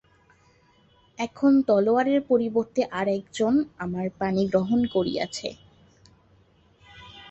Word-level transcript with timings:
এখন 1.19 1.51
তলোয়ারের 1.67 2.21
পরিবর্তে 2.29 2.81
আর 2.91 3.07
একজন 3.17 3.53
আমার 3.77 4.05
পাণিগ্রহণ 4.19 4.79
করিয়াছে। 4.93 5.49